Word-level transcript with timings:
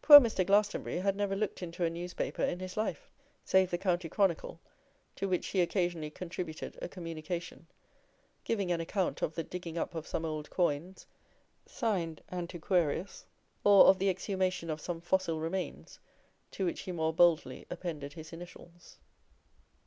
Poor 0.00 0.18
Mr. 0.18 0.46
Glastonbury 0.46 1.00
had 1.00 1.14
never 1.14 1.36
looked 1.36 1.62
into 1.62 1.84
a 1.84 1.90
newspaper 1.90 2.40
in 2.42 2.58
his 2.58 2.74
life, 2.74 3.10
save 3.44 3.70
the 3.70 3.76
County 3.76 4.08
Chronicle, 4.08 4.58
to 5.14 5.28
which 5.28 5.48
he 5.48 5.60
occasionally 5.60 6.08
contributed 6.08 6.78
a 6.80 6.88
communication, 6.88 7.66
giving 8.44 8.72
an 8.72 8.80
account 8.80 9.20
of 9.20 9.34
the 9.34 9.42
digging 9.44 9.76
up 9.76 9.94
of 9.94 10.06
some 10.06 10.24
old 10.24 10.48
coins, 10.48 11.06
signed 11.66 12.22
Antiquarius; 12.32 13.26
or 13.62 13.88
of 13.88 13.98
the 13.98 14.08
exhumation 14.08 14.70
of 14.70 14.80
some 14.80 15.02
fossil 15.02 15.38
remains, 15.38 15.98
to 16.50 16.64
which 16.64 16.80
he 16.84 16.92
more 16.92 17.12
boldly 17.12 17.66
appended 17.70 18.14
his 18.14 18.32
initials. 18.32 18.96